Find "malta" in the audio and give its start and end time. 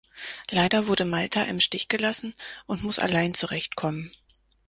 1.05-1.43